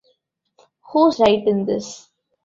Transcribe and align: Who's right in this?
Who's 0.91 1.19
right 1.19 1.47
in 1.47 1.65
this? 1.67 2.09